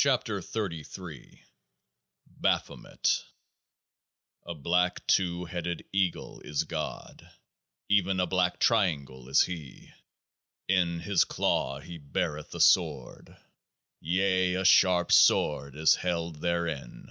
42 0.00 0.40
KEOAAH 0.54 0.98
Ar 1.00 1.40
BAPHOMET 2.28 3.24
A 4.46 4.54
black 4.54 5.04
two 5.08 5.46
headed 5.46 5.84
Eagle 5.92 6.40
is 6.44 6.62
GOD; 6.62 7.28
even 7.88 8.20
a 8.20 8.26
Black 8.28 8.60
Triangle 8.60 9.28
is 9.28 9.42
He. 9.42 9.92
In 10.68 11.00
His 11.00 11.24
claws 11.24 11.82
He 11.82 11.98
beareth 11.98 12.54
a 12.54 12.60
sword; 12.60 13.36
yea, 14.00 14.54
a 14.54 14.64
sharp 14.64 15.10
sword 15.10 15.74
is 15.74 15.96
held 15.96 16.36
therein. 16.40 17.08